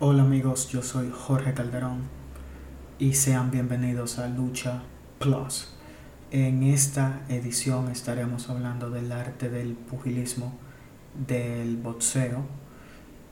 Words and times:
Hola 0.00 0.24
amigos, 0.24 0.70
yo 0.70 0.82
soy 0.82 1.12
Jorge 1.16 1.54
Calderón 1.54 2.00
y 2.98 3.14
sean 3.14 3.52
bienvenidos 3.52 4.18
a 4.18 4.26
Lucha 4.26 4.82
Plus. 5.20 5.68
En 6.32 6.64
esta 6.64 7.20
edición 7.28 7.88
estaremos 7.88 8.50
hablando 8.50 8.90
del 8.90 9.12
arte 9.12 9.48
del 9.50 9.74
pugilismo, 9.74 10.52
del 11.28 11.76
boxeo 11.76 12.44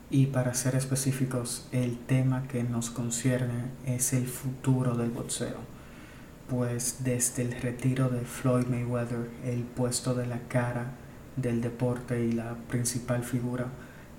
y 0.09 0.27
para 0.27 0.53
ser 0.53 0.75
específicos, 0.75 1.67
el 1.73 1.97
tema 1.97 2.47
que 2.47 2.63
nos 2.63 2.91
concierne 2.91 3.65
es 3.85 4.13
el 4.13 4.25
futuro 4.25 4.95
del 4.95 5.09
boxeo. 5.09 5.57
Pues 6.47 7.03
desde 7.03 7.41
el 7.41 7.61
retiro 7.61 8.07
de 8.07 8.21
Floyd 8.21 8.67
Mayweather, 8.67 9.29
el 9.43 9.63
puesto 9.63 10.15
de 10.15 10.27
la 10.27 10.39
cara 10.47 10.93
del 11.35 11.59
deporte 11.59 12.23
y 12.23 12.31
la 12.31 12.55
principal 12.69 13.25
figura 13.25 13.67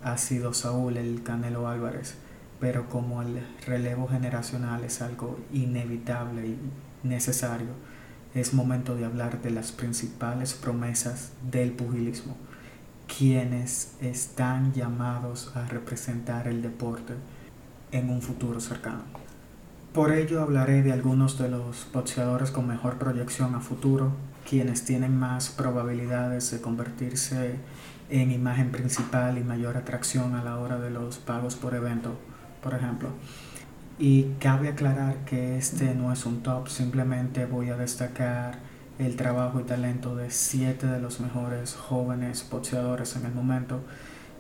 ha 0.03 0.19
sido 0.19 0.53
Saúl 0.53 0.99
el 0.99 1.23
Canelo 1.23 1.69
Álvarez 1.69 2.19
pero 2.65 2.89
como 2.89 3.21
el 3.21 3.47
relevo 3.67 4.09
generacional 4.09 4.85
es 4.85 5.03
algo 5.03 5.39
inevitable 5.53 6.47
y 6.47 6.59
necesario, 7.07 7.69
es 8.35 8.55
momento 8.55 8.97
de 8.97 9.05
hablar 9.05 9.43
de 9.43 9.51
las 9.51 9.71
principales 9.71 10.55
promesas 10.55 11.33
del 11.51 11.73
pugilismo, 11.73 12.39
quienes 13.07 13.97
están 14.01 14.73
llamados 14.73 15.55
a 15.55 15.67
representar 15.67 16.49
el 16.49 16.63
deporte 16.63 17.13
en 17.93 18.09
un 18.09 18.23
futuro 18.23 18.61
cercano. 18.61 19.03
Por 19.93 20.11
ello 20.13 20.41
hablaré 20.41 20.83
de 20.83 20.95
algunos 20.95 21.37
de 21.37 21.51
los 21.51 21.87
boxeadores 21.93 22.51
con 22.51 22.67
mejor 22.67 22.97
proyección 22.97 23.55
a 23.55 23.61
futuro, 23.61 24.13
quienes 24.49 24.87
tienen 24.87 25.15
más 25.19 25.51
probabilidades 25.51 26.51
de 26.51 26.63
convertirse 26.63 27.57
en 28.09 28.31
imagen 28.31 28.73
principal 28.73 29.37
y 29.37 29.45
mayor 29.45 29.77
atracción 29.77 30.35
a 30.35 30.43
la 30.43 30.59
hora 30.59 30.79
de 30.79 30.89
los 30.89 31.19
pagos 31.19 31.57
por 31.57 31.75
evento 31.75 32.17
por 32.65 32.75
ejemplo. 32.75 33.11
Y 33.99 34.25
cabe 34.41 34.69
aclarar 34.69 35.25
que 35.25 35.57
este 35.57 35.95
no 35.95 36.13
es 36.13 36.27
un 36.27 36.43
top, 36.43 36.69
simplemente 36.69 37.47
voy 37.47 37.69
a 37.69 37.77
destacar 37.77 38.59
el 38.99 39.15
trabajo 39.17 39.61
y 39.61 39.65
talento 39.65 40.17
de 40.17 40.31
siete 40.31 40.87
de 40.87 41.01
los 41.01 41.21
mejores 41.21 41.75
jóvenes 41.75 42.45
boxeadores 42.51 43.15
en 43.15 43.27
el 43.27 43.33
momento. 43.33 43.81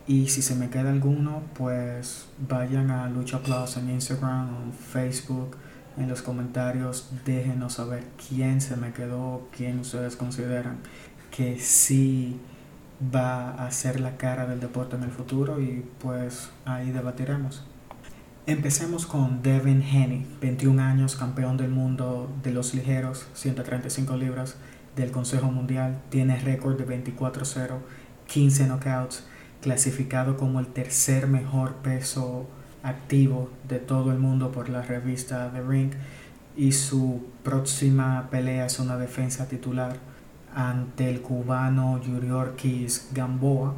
Y 0.06 0.28
si 0.28 0.42
se 0.42 0.54
me 0.56 0.70
queda 0.70 0.90
alguno, 0.90 1.42
pues 1.54 2.26
vayan 2.48 2.90
a 2.90 3.08
Lucha 3.08 3.40
Plus 3.40 3.76
en 3.76 3.90
Instagram 3.90 4.54
o 4.54 4.62
en 4.64 4.72
Facebook. 4.72 5.56
En 5.96 6.08
los 6.08 6.22
comentarios 6.22 7.10
déjenos 7.24 7.74
saber 7.74 8.04
quién 8.28 8.60
se 8.60 8.76
me 8.76 8.92
quedó, 8.92 9.48
quién 9.56 9.78
ustedes 9.78 10.16
consideran 10.16 10.78
que 11.30 11.60
sí 11.60 12.40
va 13.14 13.50
a 13.54 13.70
ser 13.70 14.00
la 14.00 14.16
cara 14.16 14.46
del 14.46 14.60
deporte 14.60 14.96
en 14.96 15.04
el 15.04 15.10
futuro 15.10 15.60
y 15.60 15.84
pues 16.00 16.50
ahí 16.64 16.90
debatiremos. 16.90 17.64
Empecemos 18.46 19.06
con 19.06 19.42
Devin 19.42 19.82
Haney, 19.82 20.26
21 20.42 20.82
años, 20.82 21.16
campeón 21.16 21.56
del 21.56 21.70
mundo 21.70 22.30
de 22.42 22.52
los 22.52 22.74
ligeros, 22.74 23.26
135 23.32 24.18
libras 24.18 24.56
del 24.96 25.10
Consejo 25.12 25.50
Mundial, 25.50 26.02
tiene 26.10 26.38
récord 26.38 26.76
de 26.76 26.86
24-0, 26.86 27.78
15 28.26 28.66
knockouts, 28.66 29.24
clasificado 29.62 30.36
como 30.36 30.60
el 30.60 30.66
tercer 30.66 31.26
mejor 31.26 31.76
peso 31.76 32.46
activo 32.82 33.48
de 33.66 33.78
todo 33.78 34.12
el 34.12 34.18
mundo 34.18 34.52
por 34.52 34.68
la 34.68 34.82
revista 34.82 35.50
The 35.50 35.62
Ring 35.62 35.92
y 36.54 36.72
su 36.72 37.24
próxima 37.42 38.28
pelea 38.30 38.66
es 38.66 38.78
una 38.78 38.98
defensa 38.98 39.48
titular 39.48 39.96
ante 40.54 41.08
el 41.08 41.22
cubano 41.22 41.98
Yuri 42.02 42.30
Ortiz 42.30 43.08
Gamboa 43.14 43.72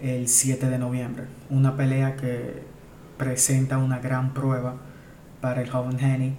el 0.00 0.26
7 0.26 0.68
de 0.68 0.78
noviembre. 0.78 1.26
Una 1.50 1.76
pelea 1.76 2.16
que 2.16 2.71
presenta 3.22 3.78
una 3.78 4.00
gran 4.00 4.34
prueba 4.34 4.74
para 5.40 5.62
el 5.62 5.70
joven 5.70 6.00
Henny, 6.00 6.34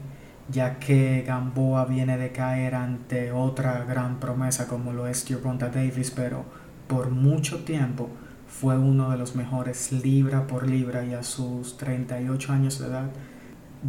ya 0.49 0.79
que 0.79 1.23
Gamboa 1.25 1.85
viene 1.85 2.17
de 2.17 2.33
caer 2.33 2.75
ante 2.75 3.31
otra 3.31 3.85
gran 3.85 4.19
promesa 4.19 4.67
como 4.67 4.91
lo 4.91 5.07
es 5.07 5.23
Gervonta 5.23 5.69
Davis, 5.69 6.11
pero 6.11 6.43
por 6.89 7.09
mucho 7.09 7.63
tiempo 7.63 8.09
fue 8.49 8.77
uno 8.77 9.11
de 9.11 9.17
los 9.17 9.33
mejores 9.33 9.93
libra 9.93 10.45
por 10.45 10.67
libra 10.67 11.05
y 11.05 11.13
a 11.13 11.23
sus 11.23 11.77
38 11.77 12.51
años 12.51 12.79
de 12.79 12.88
edad 12.88 13.09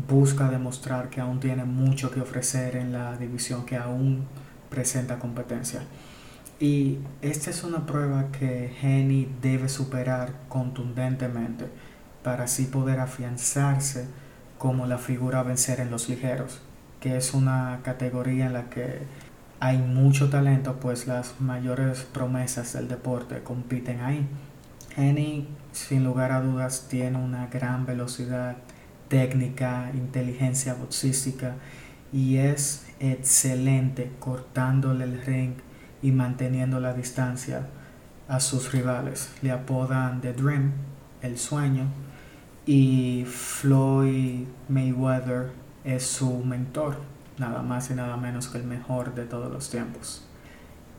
busca 0.09 0.49
demostrar 0.49 1.11
que 1.11 1.21
aún 1.21 1.41
tiene 1.41 1.65
mucho 1.65 2.13
que 2.13 2.21
ofrecer 2.21 2.77
en 2.77 2.93
la 2.93 3.17
división 3.17 3.67
que 3.67 3.77
aún 3.77 4.25
presenta 4.71 5.19
competencia. 5.19 5.83
Y 6.61 6.99
esta 7.23 7.51
es 7.51 7.65
una 7.65 7.87
prueba 7.87 8.31
que 8.31 8.73
Henny 8.81 9.29
debe 9.43 9.69
superar 9.69 10.33
contundentemente 10.49 11.67
para 12.25 12.45
así 12.45 12.65
poder 12.65 12.99
afianzarse 12.99 14.09
como 14.59 14.87
la 14.87 14.99
figura 14.99 15.41
a 15.41 15.43
vencer 15.45 15.79
en 15.79 15.91
los 15.91 16.09
ligeros, 16.09 16.63
que 16.99 17.17
es 17.17 17.35
una 17.35 17.81
categoría 17.85 18.47
en 18.47 18.55
la 18.55 18.71
que 18.71 19.03
hay 19.61 19.79
mucho 19.79 20.31
talento, 20.31 20.81
pues 20.81 21.07
las 21.07 21.41
mayores 21.41 22.01
promesas 22.01 22.73
del 22.73 22.89
deporte 22.89 23.43
compiten 23.43 24.01
ahí. 24.01 24.27
Henny, 24.97 25.49
sin 25.73 26.03
lugar 26.03 26.33
a 26.33 26.41
dudas, 26.41 26.87
tiene 26.89 27.19
una 27.19 27.47
gran 27.49 27.85
velocidad 27.85 28.57
técnica, 29.09 29.91
inteligencia 29.95 30.75
boxística 30.75 31.57
y 32.13 32.37
es 32.39 32.87
excelente 33.01 34.11
cortándole 34.19 35.05
el 35.05 35.21
ring 35.25 35.55
y 36.01 36.11
manteniendo 36.13 36.81
la 36.81 36.95
distancia 36.95 37.67
a 38.29 38.41
sus 38.41 38.73
rivales. 38.73 39.31
Le 39.43 39.51
apodan 39.51 40.21
The 40.21 40.33
Dream, 40.33 40.73
el 41.23 41.39
sueño, 41.39 41.87
y 42.67 43.25
Floyd 43.27 44.47
Mayweather 44.69 45.51
es 45.85 46.07
su 46.07 46.39
mentor, 46.45 46.97
nada 47.39 47.63
más 47.63 47.91
y 47.91 47.95
nada 47.95 48.17
menos 48.17 48.49
que 48.49 48.59
el 48.59 48.65
mejor 48.65 49.15
de 49.15 49.25
todos 49.25 49.53
los 49.53 49.69
tiempos. 49.71 50.27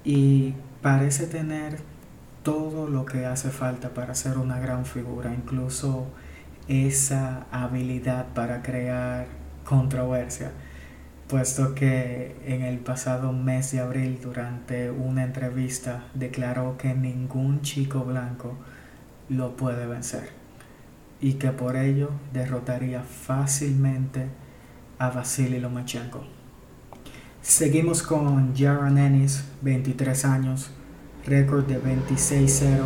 Y 0.04 0.54
parece 0.82 1.26
tener 1.26 1.80
todo 2.44 2.88
lo 2.88 3.06
que 3.06 3.26
hace 3.26 3.50
falta 3.50 3.90
para 3.90 4.14
ser 4.14 4.38
una 4.38 4.60
gran 4.60 4.86
figura, 4.86 5.34
incluso 5.34 6.06
esa 6.68 7.48
habilidad 7.52 8.28
para 8.36 8.62
crear 8.62 9.26
controversia, 9.64 10.52
puesto 11.28 11.74
que 11.74 12.36
en 12.46 12.62
el 12.62 12.78
pasado 12.78 13.34
mes 13.34 13.72
de 13.72 13.80
abril 13.80 14.20
durante 14.22 14.92
una 14.92 15.24
entrevista 15.24 16.04
declaró 16.14 16.78
que 16.78 16.94
ningún 16.94 17.62
chico 17.62 18.02
blanco 18.04 18.56
lo 19.30 19.58
puede 19.58 19.88
vencer 19.88 20.45
y 21.22 21.34
que 21.34 21.50
por 21.52 21.76
ello 21.76 22.12
derrotaría 22.34 23.04
fácilmente 23.04 24.28
a 25.00 25.10
Vasily 25.10 25.60
Lomachenko. 25.60 26.24
Seguimos 27.42 28.02
con 28.02 28.56
Jaron 28.56 28.98
Ennis, 28.98 29.46
23 29.62 30.26
años, 30.26 30.72
récord 31.26 31.66
de 31.66 31.82
26-0, 31.82 32.84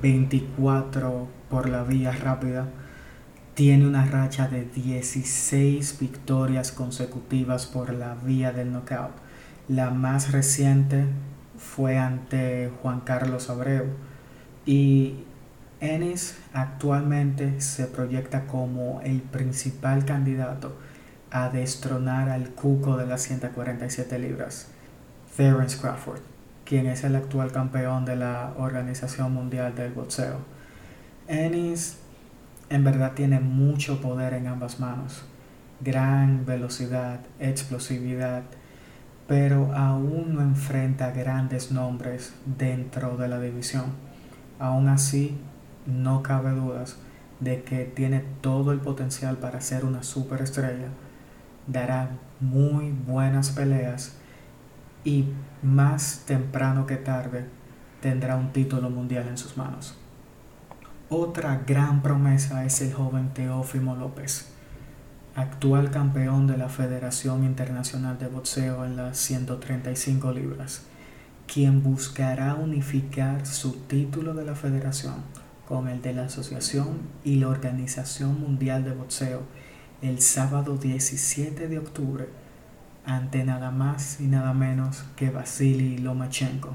24 0.00 1.28
por 1.50 1.68
la 1.68 1.82
vía 1.82 2.12
rápida. 2.12 2.68
Tiene 3.54 3.86
una 3.86 4.06
racha 4.06 4.48
de 4.48 4.64
16 4.64 5.98
victorias 6.00 6.72
consecutivas 6.72 7.66
por 7.66 7.92
la 7.92 8.14
vía 8.14 8.52
del 8.52 8.72
knockout. 8.72 9.12
La 9.68 9.90
más 9.90 10.32
reciente 10.32 11.04
fue 11.58 11.98
ante 11.98 12.70
Juan 12.80 13.00
Carlos 13.00 13.50
Abreu 13.50 13.84
y 14.64 15.24
Ennis 15.80 16.36
actualmente 16.52 17.60
se 17.62 17.86
proyecta 17.86 18.46
como 18.46 19.00
el 19.02 19.22
principal 19.22 20.04
candidato 20.04 20.76
a 21.30 21.48
destronar 21.48 22.28
al 22.28 22.50
cuco 22.50 22.98
de 22.98 23.06
las 23.06 23.22
147 23.22 24.18
libras, 24.18 24.68
Terence 25.36 25.78
Crawford, 25.78 26.20
quien 26.66 26.86
es 26.86 27.02
el 27.04 27.16
actual 27.16 27.50
campeón 27.50 28.04
de 28.04 28.16
la 28.16 28.52
Organización 28.58 29.32
Mundial 29.32 29.74
del 29.74 29.92
Boxeo. 29.92 30.38
Ennis 31.28 31.96
en 32.68 32.84
verdad 32.84 33.12
tiene 33.12 33.40
mucho 33.40 34.02
poder 34.02 34.34
en 34.34 34.48
ambas 34.48 34.80
manos, 34.80 35.24
gran 35.80 36.44
velocidad, 36.44 37.20
explosividad, 37.38 38.42
pero 39.26 39.72
aún 39.74 40.34
no 40.34 40.42
enfrenta 40.42 41.10
grandes 41.12 41.72
nombres 41.72 42.34
dentro 42.44 43.16
de 43.16 43.28
la 43.28 43.40
división. 43.40 43.86
Aún 44.58 44.88
así, 44.88 45.38
no 45.86 46.22
cabe 46.22 46.52
dudas 46.52 46.96
de 47.40 47.62
que 47.62 47.84
tiene 47.84 48.22
todo 48.40 48.72
el 48.72 48.80
potencial 48.80 49.38
para 49.38 49.60
ser 49.60 49.84
una 49.84 50.02
superestrella, 50.02 50.88
dará 51.66 52.10
muy 52.38 52.92
buenas 52.92 53.50
peleas 53.50 54.16
y 55.04 55.24
más 55.62 56.24
temprano 56.26 56.86
que 56.86 56.96
tarde 56.96 57.46
tendrá 58.00 58.36
un 58.36 58.52
título 58.52 58.90
mundial 58.90 59.26
en 59.28 59.38
sus 59.38 59.56
manos. 59.56 59.96
Otra 61.08 61.62
gran 61.66 62.02
promesa 62.02 62.64
es 62.64 62.80
el 62.82 62.92
joven 62.92 63.30
Teófimo 63.34 63.96
López, 63.96 64.52
actual 65.34 65.90
campeón 65.90 66.46
de 66.46 66.56
la 66.56 66.68
Federación 66.68 67.44
Internacional 67.44 68.18
de 68.18 68.28
Boxeo 68.28 68.84
en 68.84 68.96
las 68.96 69.16
135 69.18 70.30
libras, 70.32 70.82
quien 71.52 71.82
buscará 71.82 72.54
unificar 72.54 73.46
su 73.46 73.72
título 73.72 74.34
de 74.34 74.44
la 74.44 74.54
federación 74.54 75.16
con 75.70 75.86
el 75.86 76.02
de 76.02 76.12
la 76.12 76.24
Asociación 76.24 76.98
y 77.22 77.36
la 77.36 77.46
Organización 77.46 78.40
Mundial 78.40 78.82
de 78.82 78.90
Boxeo 78.90 79.42
el 80.02 80.20
sábado 80.20 80.76
17 80.76 81.68
de 81.68 81.78
octubre 81.78 82.28
ante 83.06 83.44
nada 83.44 83.70
más 83.70 84.20
y 84.20 84.26
nada 84.26 84.52
menos 84.52 85.04
que 85.14 85.30
Vasily 85.30 85.98
Lomachenko. 85.98 86.70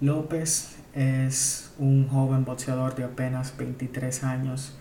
López 0.00 0.78
es 0.94 1.74
un 1.78 2.08
joven 2.08 2.44
boxeador 2.44 2.96
de 2.96 3.04
apenas 3.04 3.56
23 3.56 4.24
años, 4.24 4.76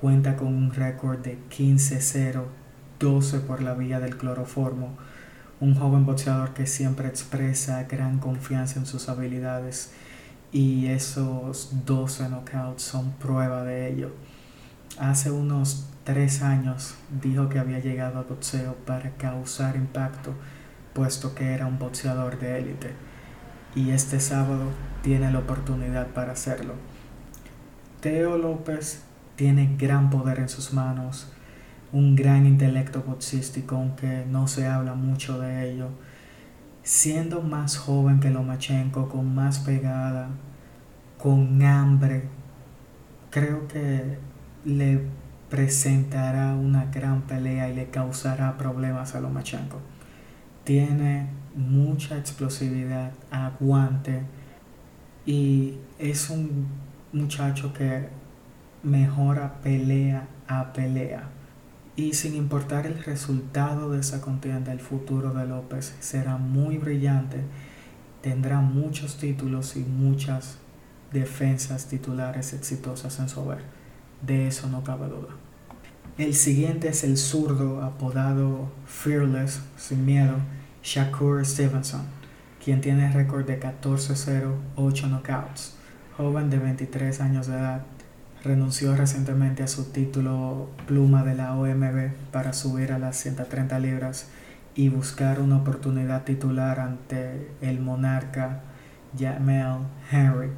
cuenta 0.00 0.36
con 0.36 0.48
un 0.48 0.72
récord 0.72 1.18
de 1.18 1.36
15-0, 1.50 2.44
12 2.98 3.40
por 3.40 3.60
la 3.60 3.74
vía 3.74 4.00
del 4.00 4.16
cloroformo, 4.16 4.96
un 5.60 5.74
joven 5.74 6.06
boxeador 6.06 6.54
que 6.54 6.66
siempre 6.66 7.08
expresa 7.08 7.82
gran 7.82 8.18
confianza 8.18 8.78
en 8.78 8.86
sus 8.86 9.10
habilidades 9.10 9.92
y 10.52 10.86
esos 10.86 11.70
12 11.86 12.28
knockouts 12.28 12.82
son 12.82 13.12
prueba 13.12 13.64
de 13.64 13.88
ello. 13.90 14.10
Hace 14.98 15.30
unos 15.30 15.86
tres 16.04 16.42
años 16.42 16.94
dijo 17.22 17.48
que 17.48 17.58
había 17.58 17.78
llegado 17.78 18.18
a 18.18 18.22
boxeo 18.24 18.74
para 18.86 19.10
causar 19.12 19.76
impacto, 19.76 20.34
puesto 20.92 21.34
que 21.34 21.52
era 21.52 21.66
un 21.66 21.78
boxeador 21.78 22.38
de 22.38 22.58
élite. 22.58 22.90
Y 23.74 23.90
este 23.90 24.20
sábado 24.20 24.66
tiene 25.02 25.32
la 25.32 25.38
oportunidad 25.38 26.08
para 26.08 26.32
hacerlo. 26.32 26.74
Teo 28.00 28.36
López 28.36 29.02
tiene 29.36 29.76
gran 29.78 30.10
poder 30.10 30.40
en 30.40 30.50
sus 30.50 30.74
manos, 30.74 31.32
un 31.92 32.14
gran 32.14 32.46
intelecto 32.46 33.02
boxístico, 33.02 33.76
aunque 33.76 34.26
no 34.28 34.46
se 34.48 34.66
habla 34.66 34.94
mucho 34.94 35.40
de 35.40 35.70
ello. 35.70 35.88
Siendo 36.82 37.42
más 37.42 37.76
joven 37.76 38.18
que 38.18 38.30
Lomachenko, 38.30 39.08
con 39.08 39.34
más 39.34 39.60
pegada, 39.60 40.30
con 41.16 41.62
hambre, 41.62 42.24
creo 43.30 43.68
que 43.68 44.18
le 44.64 45.00
presentará 45.48 46.54
una 46.54 46.86
gran 46.86 47.22
pelea 47.22 47.68
y 47.68 47.74
le 47.76 47.90
causará 47.90 48.58
problemas 48.58 49.14
a 49.14 49.20
Lomachenko. 49.20 49.78
Tiene 50.64 51.28
mucha 51.54 52.18
explosividad, 52.18 53.12
aguante 53.30 54.22
y 55.24 55.76
es 55.98 56.30
un 56.30 56.66
muchacho 57.12 57.72
que 57.72 58.08
mejora 58.82 59.60
pelea 59.62 60.26
a 60.48 60.72
pelea. 60.72 61.28
Y 62.02 62.14
sin 62.14 62.34
importar 62.34 62.84
el 62.84 63.00
resultado 63.04 63.92
de 63.92 64.00
esa 64.00 64.20
contienda, 64.20 64.72
el 64.72 64.80
futuro 64.80 65.32
de 65.34 65.46
López 65.46 65.94
será 66.00 66.36
muy 66.36 66.76
brillante, 66.76 67.36
tendrá 68.22 68.60
muchos 68.60 69.18
títulos 69.18 69.76
y 69.76 69.84
muchas 69.84 70.58
defensas 71.12 71.86
titulares 71.86 72.54
exitosas 72.54 73.20
en 73.20 73.28
su 73.28 73.42
haber. 73.42 73.60
De 74.20 74.48
eso 74.48 74.68
no 74.68 74.82
cabe 74.82 75.06
duda. 75.06 75.28
El 76.18 76.34
siguiente 76.34 76.88
es 76.88 77.04
el 77.04 77.16
zurdo 77.16 77.80
apodado 77.82 78.72
Fearless, 78.84 79.60
sin 79.76 80.04
miedo, 80.04 80.38
Shakur 80.82 81.46
Stevenson, 81.46 82.02
quien 82.64 82.80
tiene 82.80 83.12
récord 83.12 83.46
de 83.46 83.60
14-0, 83.60 84.54
8 84.74 85.06
knockouts. 85.06 85.76
Joven 86.16 86.50
de 86.50 86.58
23 86.58 87.20
años 87.20 87.46
de 87.46 87.54
edad, 87.54 87.82
renunció 88.44 88.96
recientemente 88.96 89.62
a 89.62 89.68
su 89.68 89.92
título 89.92 90.68
pluma 90.86 91.22
de 91.22 91.34
la 91.34 91.54
OMB 91.54 92.12
para 92.32 92.52
subir 92.52 92.92
a 92.92 92.98
las 92.98 93.16
130 93.16 93.78
libras 93.78 94.28
y 94.74 94.88
buscar 94.88 95.40
una 95.40 95.58
oportunidad 95.58 96.24
titular 96.24 96.80
ante 96.80 97.50
el 97.60 97.80
monarca 97.80 98.62
Jamel 99.18 99.86
Henry. 100.10 100.50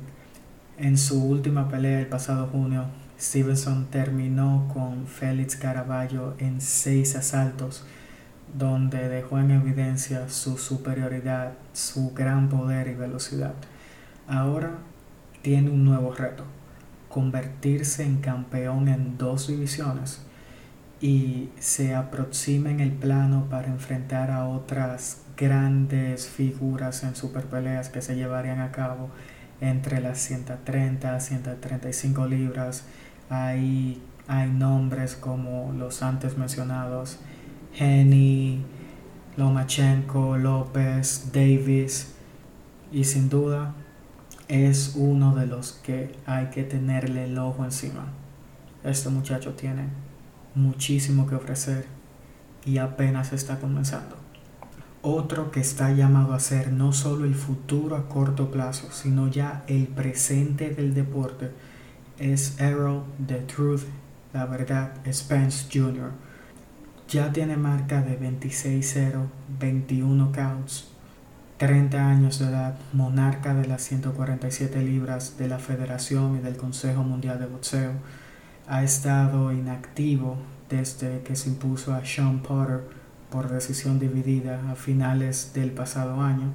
En 0.78 0.96
su 0.96 1.22
última 1.22 1.68
pelea 1.68 2.00
el 2.00 2.06
pasado 2.06 2.46
junio, 2.46 2.86
Stevenson 3.18 3.86
terminó 3.86 4.68
con 4.72 5.06
Félix 5.06 5.56
Caraballo 5.56 6.34
en 6.38 6.60
seis 6.60 7.14
asaltos, 7.16 7.84
donde 8.56 9.08
dejó 9.08 9.38
en 9.38 9.50
evidencia 9.50 10.28
su 10.28 10.58
superioridad, 10.58 11.52
su 11.72 12.12
gran 12.12 12.48
poder 12.48 12.88
y 12.88 12.94
velocidad. 12.94 13.54
Ahora 14.26 14.78
tiene 15.42 15.70
un 15.70 15.84
nuevo 15.84 16.12
reto, 16.12 16.44
convertirse 17.14 18.02
en 18.02 18.16
campeón 18.16 18.88
en 18.88 19.16
dos 19.18 19.46
divisiones 19.46 20.20
y 21.00 21.48
se 21.60 21.94
aproxima 21.94 22.72
en 22.72 22.80
el 22.80 22.90
plano 22.90 23.46
para 23.48 23.68
enfrentar 23.68 24.32
a 24.32 24.48
otras 24.48 25.22
grandes 25.36 26.26
figuras 26.26 27.04
en 27.04 27.14
superpeleas 27.14 27.88
que 27.88 28.02
se 28.02 28.16
llevarían 28.16 28.58
a 28.58 28.72
cabo 28.72 29.10
entre 29.60 30.00
las 30.00 30.18
130 30.18 31.14
a 31.14 31.20
135 31.20 32.26
libras. 32.26 32.84
Hay, 33.30 34.02
hay 34.26 34.50
nombres 34.50 35.14
como 35.14 35.72
los 35.72 36.02
antes 36.02 36.36
mencionados, 36.36 37.20
Henny, 37.78 38.60
Lomachenko, 39.36 40.36
López, 40.36 41.30
Davis, 41.32 42.12
y 42.90 43.04
sin 43.04 43.28
duda 43.28 43.72
es 44.48 44.94
uno 44.96 45.34
de 45.34 45.46
los 45.46 45.72
que 45.72 46.14
hay 46.26 46.46
que 46.46 46.64
tenerle 46.64 47.24
el 47.24 47.38
ojo 47.38 47.64
encima. 47.64 48.06
Este 48.82 49.08
muchacho 49.08 49.54
tiene 49.54 49.88
muchísimo 50.54 51.26
que 51.26 51.34
ofrecer 51.34 51.86
y 52.64 52.78
apenas 52.78 53.32
está 53.32 53.58
comenzando. 53.58 54.16
Otro 55.02 55.50
que 55.50 55.60
está 55.60 55.92
llamado 55.92 56.32
a 56.32 56.40
ser 56.40 56.72
no 56.72 56.92
solo 56.92 57.24
el 57.24 57.34
futuro 57.34 57.96
a 57.96 58.08
corto 58.08 58.50
plazo, 58.50 58.90
sino 58.90 59.28
ya 59.28 59.64
el 59.66 59.86
presente 59.86 60.70
del 60.70 60.94
deporte, 60.94 61.50
es 62.18 62.58
Errol 62.58 63.04
The 63.26 63.40
Truth, 63.40 63.82
la 64.32 64.46
verdad, 64.46 64.94
Spence 65.12 65.66
Jr. 65.72 66.10
Ya 67.08 67.32
tiene 67.32 67.56
marca 67.56 68.00
de 68.00 68.18
26-0, 68.18 69.26
21 69.60 70.32
counts, 70.32 70.93
30 71.66 72.10
años 72.10 72.40
de 72.40 72.48
edad, 72.48 72.74
monarca 72.92 73.54
de 73.54 73.66
las 73.66 73.80
147 73.84 74.82
libras 74.82 75.38
de 75.38 75.48
la 75.48 75.58
Federación 75.58 76.36
y 76.36 76.40
del 76.40 76.58
Consejo 76.58 77.04
Mundial 77.04 77.38
de 77.38 77.46
Boxeo. 77.46 77.92
Ha 78.66 78.84
estado 78.84 79.50
inactivo 79.50 80.36
desde 80.68 81.22
que 81.22 81.36
se 81.36 81.48
impuso 81.48 81.94
a 81.94 82.04
Sean 82.04 82.40
Potter 82.40 82.82
por 83.30 83.48
decisión 83.48 83.98
dividida 83.98 84.60
a 84.70 84.74
finales 84.74 85.52
del 85.54 85.70
pasado 85.70 86.20
año. 86.20 86.52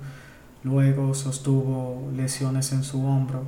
Luego 0.63 1.15
sostuvo 1.15 2.11
lesiones 2.15 2.71
en 2.71 2.83
su 2.83 3.03
hombro 3.03 3.45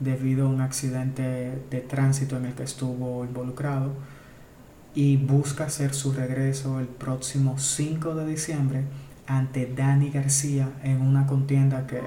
debido 0.00 0.48
a 0.48 0.50
un 0.50 0.60
accidente 0.60 1.62
de 1.70 1.80
tránsito 1.80 2.36
en 2.36 2.44
el 2.44 2.52
que 2.52 2.64
estuvo 2.64 3.24
involucrado 3.24 3.94
y 4.94 5.16
busca 5.16 5.64
hacer 5.64 5.94
su 5.94 6.12
regreso 6.12 6.78
el 6.78 6.88
próximo 6.88 7.58
5 7.58 8.16
de 8.16 8.26
diciembre 8.26 8.84
ante 9.30 9.72
Danny 9.72 10.10
García 10.10 10.72
en 10.82 11.00
una 11.00 11.24
contienda 11.28 11.86
que 11.86 12.00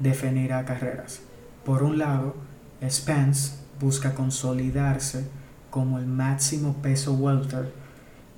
definirá 0.00 0.64
carreras. 0.64 1.20
Por 1.64 1.84
un 1.84 1.98
lado, 1.98 2.34
Spence 2.82 3.60
busca 3.78 4.14
consolidarse 4.14 5.28
como 5.70 6.00
el 6.00 6.06
máximo 6.06 6.74
peso 6.82 7.14
welter 7.14 7.72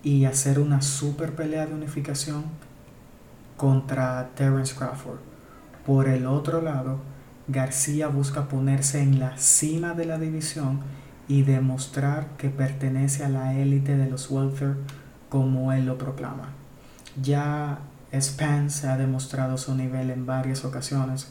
y 0.03 0.27
hacer 0.27 0.61
una 0.61 0.83
super 0.83 1.35
pelea 1.35 1.65
de 1.65 1.73
unificación 1.73 2.45
contra 3.57 4.29
Terence 4.35 4.75
Crawford. 4.75 5.21
Por 5.87 6.07
el 6.07 6.27
otro 6.27 6.61
lado, 6.61 6.99
García 7.49 8.09
busca 8.09 8.49
ponerse 8.49 9.00
en 9.00 9.19
la 9.19 9.39
cima 9.39 9.95
de 9.95 10.05
la 10.05 10.19
división 10.19 10.81
y 11.27 11.43
demostrar 11.43 12.37
que 12.37 12.50
pertenece 12.50 13.25
a 13.25 13.31
la 13.31 13.55
élite 13.59 13.97
de 13.97 14.11
los 14.11 14.31
welfare 14.31 14.77
como 15.31 15.73
él 15.73 15.87
lo 15.87 15.97
proclama. 15.97 16.50
Ya 17.21 17.81
Spence 18.19 18.88
ha 18.88 18.97
demostrado 18.97 19.57
su 19.57 19.75
nivel 19.75 20.11
en 20.11 20.26
varias 20.26 20.64
ocasiones, 20.64 21.29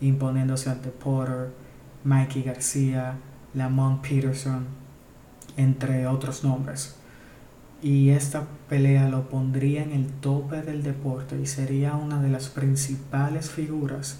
imponiéndose 0.00 0.70
ante 0.70 0.90
Porter, 0.90 1.50
Mikey 2.04 2.42
García, 2.42 3.16
Lamont 3.54 4.02
Peterson, 4.02 4.66
entre 5.56 6.06
otros 6.06 6.44
nombres. 6.44 6.96
Y 7.82 8.10
esta 8.10 8.46
pelea 8.68 9.08
lo 9.08 9.28
pondría 9.28 9.82
en 9.82 9.92
el 9.92 10.06
tope 10.06 10.62
del 10.62 10.82
deporte 10.82 11.40
y 11.40 11.46
sería 11.46 11.94
una 11.94 12.20
de 12.20 12.28
las 12.28 12.48
principales 12.48 13.50
figuras 13.50 14.18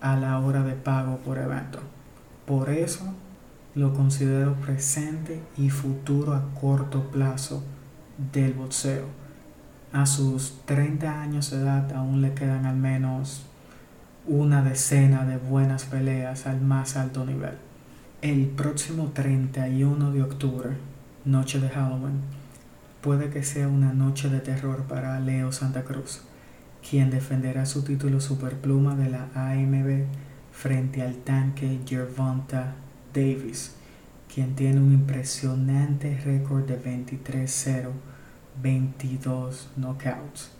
a 0.00 0.16
la 0.16 0.38
hora 0.40 0.62
de 0.62 0.74
pago 0.74 1.18
por 1.18 1.38
evento. 1.38 1.78
Por 2.46 2.70
eso 2.70 3.14
lo 3.74 3.94
considero 3.94 4.54
presente 4.54 5.40
y 5.56 5.70
futuro 5.70 6.34
a 6.34 6.52
corto 6.60 7.10
plazo 7.10 7.62
del 8.32 8.54
boxeo. 8.54 9.19
A 9.92 10.06
sus 10.06 10.60
30 10.66 11.22
años 11.22 11.50
de 11.50 11.58
edad 11.58 11.92
aún 11.92 12.22
le 12.22 12.34
quedan 12.34 12.66
al 12.66 12.76
menos 12.76 13.46
una 14.26 14.62
decena 14.62 15.24
de 15.24 15.36
buenas 15.36 15.84
peleas 15.84 16.46
al 16.46 16.60
más 16.60 16.96
alto 16.96 17.24
nivel. 17.24 17.54
El 18.22 18.46
próximo 18.46 19.12
31 19.14 20.12
de 20.12 20.22
octubre, 20.22 20.70
noche 21.24 21.58
de 21.58 21.68
Halloween, 21.70 22.20
puede 23.00 23.30
que 23.30 23.42
sea 23.42 23.68
una 23.68 23.92
noche 23.92 24.28
de 24.28 24.40
terror 24.40 24.84
para 24.84 25.18
Leo 25.20 25.52
Santa 25.52 25.84
Cruz 25.84 26.22
quien 26.88 27.10
defenderá 27.10 27.66
su 27.66 27.82
título 27.82 28.20
superpluma 28.20 28.94
de 28.94 29.10
la 29.10 29.28
AMB 29.34 30.06
frente 30.52 31.02
al 31.02 31.16
tanque 31.16 31.80
Gervonta 31.86 32.74
Davis, 33.12 33.74
quien 34.32 34.54
tiene 34.54 34.80
un 34.80 34.92
impresionante 34.92 36.18
récord 36.24 36.64
de 36.64 36.80
23-0, 36.82 37.90
22 38.62 39.68
knockouts. 39.76 40.50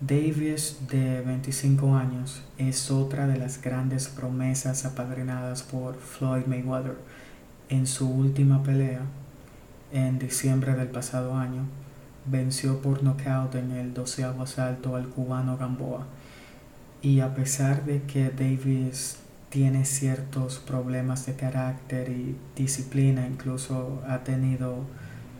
Davis, 0.00 0.78
de 0.90 1.20
25 1.20 1.94
años, 1.94 2.42
es 2.58 2.90
otra 2.90 3.26
de 3.28 3.38
las 3.38 3.62
grandes 3.62 4.08
promesas 4.08 4.84
apadrinadas 4.84 5.62
por 5.62 5.96
Floyd 5.96 6.46
Mayweather 6.46 6.96
en 7.68 7.86
su 7.86 8.10
última 8.10 8.62
pelea 8.62 9.02
en 9.92 10.18
diciembre 10.18 10.74
del 10.74 10.88
pasado 10.88 11.36
año. 11.36 11.62
Venció 12.26 12.80
por 12.82 13.02
nocaut 13.02 13.54
en 13.54 13.70
el 13.72 13.94
doceavo 13.94 14.42
asalto 14.42 14.96
al 14.96 15.08
cubano 15.08 15.56
Gamboa. 15.56 16.06
Y 17.00 17.20
a 17.20 17.34
pesar 17.34 17.84
de 17.84 18.02
que 18.02 18.30
Davis 18.30 19.18
tiene 19.50 19.84
ciertos 19.84 20.58
problemas 20.58 21.26
de 21.26 21.34
carácter 21.34 22.08
y 22.08 22.36
disciplina, 22.56 23.26
incluso 23.26 24.02
ha 24.08 24.24
tenido 24.24 24.84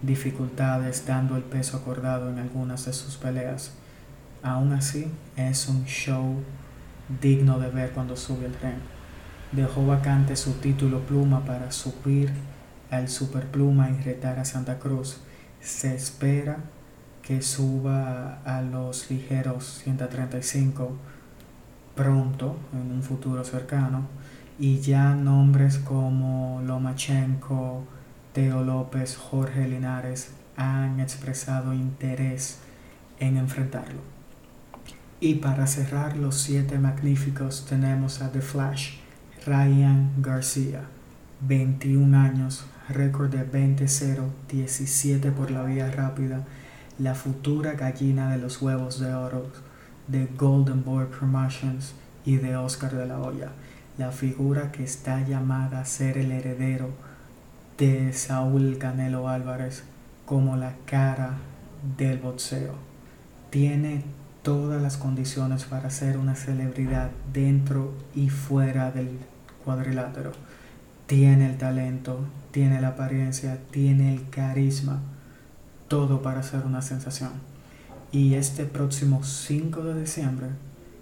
dificultades 0.03 1.07
dando 1.07 1.37
el 1.37 1.43
peso 1.43 1.77
acordado 1.77 2.29
en 2.31 2.39
algunas 2.39 2.85
de 2.87 2.93
sus 2.93 3.17
peleas, 3.17 3.73
Aún 4.43 4.73
así, 4.73 5.07
es 5.37 5.69
un 5.69 5.85
show 5.85 6.43
digno 7.21 7.61
de 7.61 7.71
ver 7.71 7.93
cuando 7.93 8.17
sube 8.17 8.47
el 8.47 8.55
tren. 8.55 8.75
Dejó 9.53 9.87
vacante 9.87 10.35
su 10.35 10.55
título 10.55 11.01
pluma 11.01 11.45
para 11.45 11.71
subir 11.71 12.33
al 12.91 13.09
superpluma 13.09 13.91
y 13.91 14.03
retar 14.03 14.41
a 14.41 14.45
Santa 14.45 14.81
Cruz. 14.81 15.19
Se 15.61 15.95
espera 15.95 16.57
que 17.23 17.41
suba 17.41 18.41
a 18.45 18.63
los 18.63 19.09
ligeros 19.13 19.83
135 19.85 20.97
pronto, 21.95 22.57
en 22.73 22.91
un 22.91 23.03
futuro 23.05 23.45
cercano, 23.45 24.09
y 24.59 24.81
ya 24.81 25.15
nombres 25.15 25.79
como 25.79 26.61
Lomachenko, 26.67 27.85
Teo 28.33 28.65
López, 28.65 29.17
Jorge 29.17 29.69
Linares 29.69 30.31
han 30.57 31.01
expresado 31.01 31.75
interés 31.75 32.61
en 33.21 33.37
enfrentarlo. 33.37 34.01
Y 35.21 35.35
para 35.35 35.67
cerrar 35.67 36.17
los 36.17 36.37
siete 36.37 36.79
magníficos 36.79 37.67
tenemos 37.67 38.23
a 38.23 38.33
The 38.33 38.41
Flash, 38.41 38.95
Ryan 39.45 40.15
García, 40.23 40.85
21 41.43 42.17
años, 42.19 42.65
récord 42.89 43.31
de 43.31 43.47
20-0, 43.47 44.31
17 44.49 45.31
por 45.33 45.51
la 45.51 45.65
vía 45.65 45.91
rápida, 45.91 46.43
la 46.99 47.15
futura 47.15 47.73
gallina 47.73 48.31
de 48.31 48.39
los 48.39 48.63
huevos 48.63 48.99
de 48.99 49.13
oro 49.13 49.53
de 50.09 50.27
Golden 50.39 50.85
Boy 50.85 51.05
Promotions 51.07 51.95
y 52.25 52.37
de 52.37 52.57
Oscar 52.57 52.95
de 52.95 53.07
la 53.07 53.19
Hoya, 53.19 53.51
la 53.99 54.11
figura 54.11 54.73
que 54.73 54.85
está 54.85 55.21
llamada 55.21 55.81
a 55.81 55.85
ser 55.85 56.17
el 56.17 56.33
heredero 56.33 56.91
de 57.79 58.13
Saúl 58.13 58.79
Canelo 58.79 59.29
Álvarez 59.29 59.85
como 60.27 60.57
la 60.57 60.75
cara 60.87 61.39
del 61.97 62.19
boxeo. 62.19 62.75
Tiene 63.51 64.03
todas 64.43 64.83
las 64.83 64.97
condiciones 64.97 65.65
para 65.65 65.91
ser 65.91 66.17
una 66.17 66.35
celebridad 66.35 67.11
dentro 67.33 67.93
y 68.15 68.29
fuera 68.29 68.91
del 68.91 69.19
cuadrilátero. 69.65 70.33
Tiene 71.07 71.47
el 71.47 71.59
talento, 71.59 72.27
tiene 72.51 72.81
la 72.81 72.89
apariencia, 72.89 73.59
tiene 73.71 74.13
el 74.15 74.29
carisma, 74.31 75.01
todo 75.89 76.23
para 76.23 76.43
ser 76.43 76.65
una 76.65 76.83
sensación. 76.83 77.33
Y 78.11 78.35
este 78.35 78.65
próximo 78.65 79.25
5 79.25 79.83
de 79.85 80.01
diciembre 80.01 80.49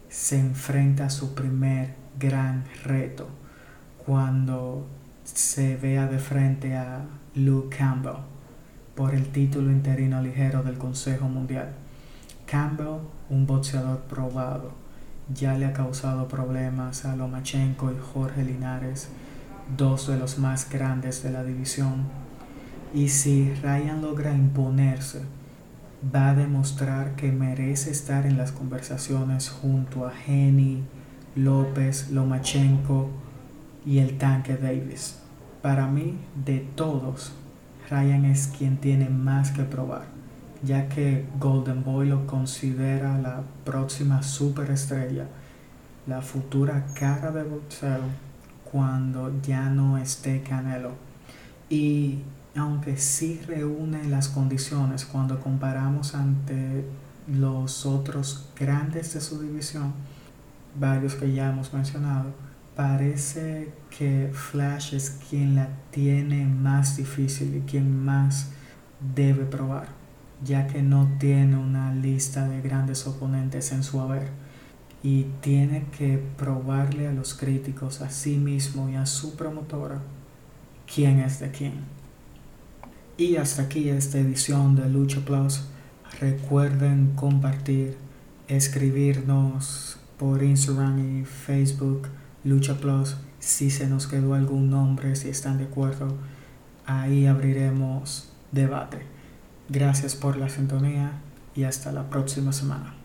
se 0.09 0.39
enfrenta 0.39 1.07
a 1.07 1.11
su 1.11 1.35
primer 1.35 1.95
gran 2.19 2.65
reto 2.85 3.29
cuando 4.05 4.87
se 5.35 5.77
vea 5.77 6.07
de 6.07 6.19
frente 6.19 6.77
a 6.77 7.05
Luke 7.35 7.77
Campbell 7.77 8.23
por 8.95 9.15
el 9.15 9.29
título 9.29 9.71
interino 9.71 10.21
ligero 10.21 10.63
del 10.63 10.79
Consejo 10.79 11.29
Mundial. 11.29 11.71
Campbell, 12.47 12.99
un 13.29 13.47
boxeador 13.47 14.01
probado, 14.01 14.73
ya 15.33 15.57
le 15.57 15.67
ha 15.67 15.73
causado 15.73 16.27
problemas 16.27 17.05
a 17.05 17.15
Lomachenko 17.15 17.93
y 17.93 17.97
Jorge 17.99 18.45
Linares, 18.45 19.09
dos 19.77 20.09
de 20.09 20.19
los 20.19 20.39
más 20.39 20.69
grandes 20.69 21.23
de 21.23 21.31
la 21.31 21.45
división. 21.45 22.05
Y 22.93 23.09
si 23.09 23.55
Ryan 23.63 24.03
logra 24.03 24.35
imponerse, 24.35 25.23
va 26.15 26.31
a 26.31 26.35
demostrar 26.35 27.15
que 27.15 27.31
merece 27.31 27.91
estar 27.91 28.27
en 28.27 28.37
las 28.37 28.51
conversaciones 28.51 29.49
junto 29.49 30.07
a 30.07 30.13
Henny, 30.27 30.83
López, 31.37 32.11
Lomachenko 32.11 33.11
y 33.87 33.99
el 33.99 34.19
tanque 34.19 34.57
Davis. 34.57 35.20
Para 35.63 35.87
mí, 35.87 36.19
de 36.45 36.61
todos, 36.75 37.33
Ryan 37.91 38.25
es 38.25 38.47
quien 38.47 38.79
tiene 38.79 39.09
más 39.09 39.51
que 39.51 39.63
probar 39.65 40.21
ya 40.63 40.89
que 40.89 41.27
Golden 41.39 41.85
Boy 41.85 42.09
lo 42.09 42.27
considera 42.27 43.19
la 43.19 43.43
próxima 43.65 44.23
superestrella, 44.23 45.27
la 46.07 46.23
futura 46.23 46.87
cara 46.95 47.31
de 47.31 47.45
boxeo 47.45 48.03
cuando 48.71 49.41
ya 49.43 49.71
no 49.71 49.99
esté 49.99 50.43
Canelo. 50.43 50.93
Y 51.69 52.19
aunque 52.55 52.97
sí 52.97 53.41
reúne 53.47 54.05
las 54.09 54.29
condiciones 54.29 55.05
cuando 55.05 55.41
comparamos 55.41 56.15
ante 56.15 56.85
los 57.27 57.87
otros 57.87 58.49
grandes 58.59 59.15
de 59.15 59.21
su 59.21 59.41
división, 59.41 59.93
varios 60.79 61.15
que 61.15 61.33
ya 61.33 61.51
hemos 61.51 61.73
mencionado, 61.73 62.33
parece 62.81 63.69
que 63.91 64.31
Flash 64.33 64.95
es 64.95 65.19
quien 65.29 65.55
la 65.55 65.69
tiene 65.91 66.47
más 66.47 66.97
difícil 66.97 67.55
y 67.57 67.61
quien 67.61 68.03
más 68.03 68.53
debe 69.15 69.45
probar 69.45 70.01
ya 70.43 70.67
que 70.67 70.81
no 70.81 71.07
tiene 71.19 71.59
una 71.59 71.93
lista 71.93 72.49
de 72.49 72.63
grandes 72.63 73.07
oponentes 73.07 73.71
en 73.73 73.83
su 73.83 74.01
haber 74.01 74.29
y 75.03 75.25
tiene 75.43 75.85
que 75.99 76.23
probarle 76.39 77.07
a 77.07 77.13
los 77.13 77.35
críticos, 77.35 78.01
a 78.01 78.09
sí 78.09 78.39
mismo 78.39 78.89
y 78.89 78.97
a 78.97 79.05
su 79.05 79.37
promotora 79.37 80.01
quién 80.93 81.21
es 81.21 81.39
de 81.41 81.51
quién. 81.51 81.75
Y 83.19 83.37
hasta 83.37 83.61
aquí 83.63 83.91
esta 83.91 84.19
edición 84.19 84.75
de 84.75 84.89
Lucha 84.89 85.21
Plus. 85.21 85.65
Recuerden 86.19 87.13
compartir, 87.15 87.99
escribirnos 88.49 89.99
por 90.19 90.43
Instagram 90.43 91.21
y 91.21 91.25
Facebook 91.27 92.09
Lucha 92.45 92.79
Plus 92.79 93.17
si 93.41 93.71
se 93.71 93.87
nos 93.87 94.07
quedó 94.07 94.35
algún 94.35 94.71
nombre, 94.71 95.17
si 95.17 95.29
están 95.29 95.59
de 95.59 95.65
acuerdo. 95.65 96.15
Ahí 96.87 97.27
abriremos 97.27 98.31
debate. 98.53 98.99
Gracias 99.69 100.15
por 100.15 100.37
la 100.37 100.49
sintonía 100.49 101.13
y 101.55 101.65
hasta 101.65 101.91
la 101.91 102.09
próxima 102.11 102.53
semana. 102.53 103.00